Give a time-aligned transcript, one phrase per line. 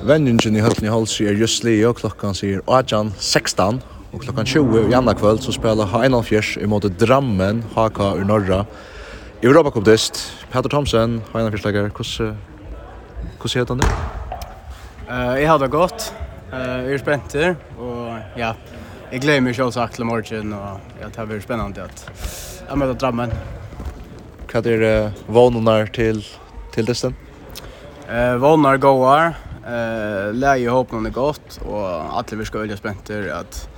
[0.00, 3.80] Vendingen i Høtten i Hals er just Leo, klokkan sier 18.16
[4.14, 8.62] og klokkan 20 i andre kveld så spelar Heinalfjers imot Drammen, HK ur Norra.
[9.44, 13.90] Europacup-dist, Peter Thomsen, Heinalfjerslegger, hvordan heter han det?
[15.04, 16.08] Uh, jeg har det godt,
[16.48, 18.54] uh, jeg er spenter, og ja,
[19.12, 22.06] jeg gleder meg selvsagt til morgen, og ja, det har vært spennende at
[22.64, 23.36] jeg møter Drammen.
[24.48, 26.24] Hva er uh, vånene til,
[26.72, 27.12] til disten?
[28.08, 29.36] Uh, vånene går,
[29.66, 33.68] Eh, läge hopp någon är gott och alla vi ska öliga spänter att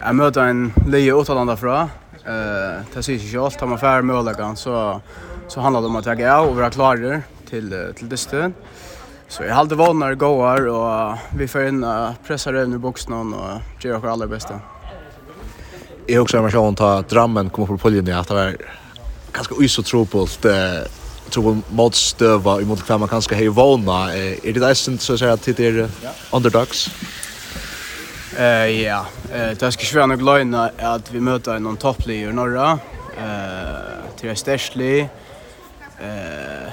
[0.00, 1.80] jag möter en leje åtalanda fra.
[2.26, 5.00] Eh, det syns inte allt har man färre möjligheten så
[5.48, 8.54] så handlar det om att jag är och vara klarer till till dysten.
[9.28, 11.86] Så jag hade vånar goar och vi får in
[12.26, 14.60] pressa över boxen och göra vårt allra bästa.
[16.06, 18.56] Jag också har man sjön ta drammen kommer på pollen att det var
[19.32, 20.52] ganska isotropult eh
[21.30, 25.18] tror mot stöva i mot kvar man kanske hej våna är det där så att
[25.18, 25.90] säga att det
[26.32, 26.90] underdogs?
[28.38, 32.78] Eh ja, eh det ska svära nog löna att vi möter någon topplayer norra
[33.18, 35.00] eh till Stersley
[36.00, 36.68] eh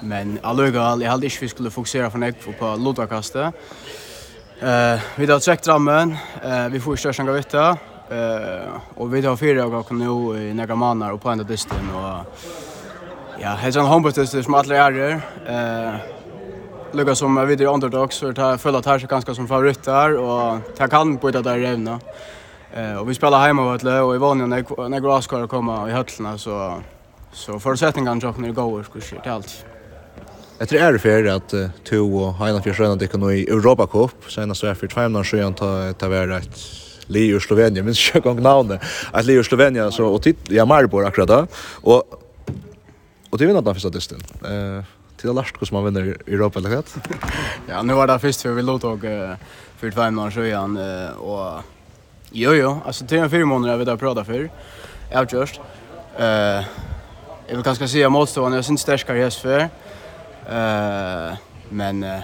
[0.00, 3.54] men allugal jag hade inte vi skulle fokusera på näck på lotakastet.
[4.60, 7.76] Eh vi har trekt rammen, eh vi får största gavitta
[8.10, 12.26] eh och vi har fyra gånger nu i några månader och på ända dysten och
[13.40, 15.98] Ja, helt sånn håndbøttester som alle er her.
[16.94, 20.78] Lukka som er videre underdogs, så jeg føler at her er ganske som favoritter, og
[20.78, 21.98] jeg kan bytte der revna.
[22.74, 25.88] Eh, og vi spelar hemma vart lä och i vanliga när när glas ska komma
[25.90, 26.82] i höllna så
[27.32, 29.64] så förutsättningarna jag när det går skulle shit allt.
[30.58, 33.48] Jag tror är det at att to och Heina Fjers sjön det kan nå i
[33.48, 36.58] Europa Cup senast så är för två månader sedan ta ta vara ett
[37.06, 41.06] Leo Slovenien men jag kan navnet, et att Leo Slovenien så och titt ja Maribor
[41.06, 41.46] akkurat da,
[41.82, 42.02] och
[43.34, 44.20] Och det vinner den första dysten.
[44.44, 44.84] Eh
[45.16, 46.84] till det lärst man vinner i Europa eller vad?
[47.68, 49.00] ja, nu var det först för vi låt och
[49.76, 50.76] för fem månader sedan
[51.14, 51.62] och
[52.30, 54.50] jo jo, alltså till en fyra månader vi där prata för.
[55.10, 55.60] Jag just
[56.18, 56.26] eh
[57.46, 59.60] jag vill kanske säga motståndaren jag syns starkare häst för.
[59.60, 61.36] Eh
[61.68, 62.20] men uh,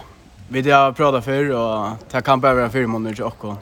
[0.49, 3.57] vi där prata pratat för och ta kamp över fyra månader och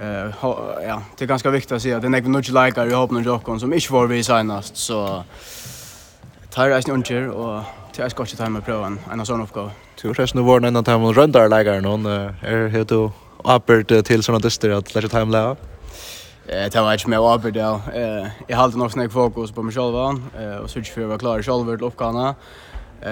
[0.00, 2.92] Eh ja, det är ganska viktigt att säga att det är några nudge likar i
[2.92, 5.24] hopp några som inte var vi senast så
[6.56, 9.74] tar reisen unger, og til jeg skal ikke ta med prøven, en av sånne oppgave.
[10.00, 12.06] Du har resten av våren en av timen røndar leger noen,
[12.40, 13.10] er helt du
[13.44, 15.56] oppbyrd til sånne dyster at lærte time
[16.48, 17.80] Eh Det var ikke mer oppbyrd, ja.
[18.48, 19.94] Jeg halte nok snakk fokus på meg selv,
[20.62, 22.34] og så ikke for å være klar selv til oppgavene.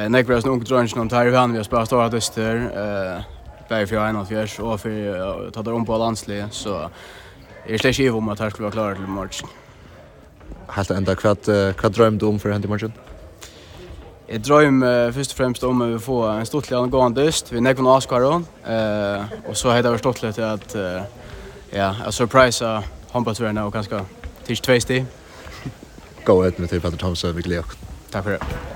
[0.09, 2.71] Nek var sånn unge drønns noen tar i vann, vi har spørt store dyster,
[3.69, 4.91] bare for 41, og for
[5.21, 6.89] å ta det om på landslig, så
[7.67, 9.49] jeg er slett ikke om at jeg skulle være klar til morgen.
[10.71, 12.95] Helt enda, hva drømte du om for hent i morgen?
[14.35, 17.53] Jeg drøm uh, først og fremst om at vi får en stort liten gång dyst
[17.53, 18.47] nekker noen Askaron.
[18.67, 21.07] uh, og så heter det stort lille til at uh,
[21.71, 24.05] ja, jeg surpriser uh, hoppas vi nu ganska
[24.47, 25.05] tills två.
[26.25, 27.77] Gå ut med til Petter Thomsen, vi gleder.
[28.13, 28.74] Takk for det.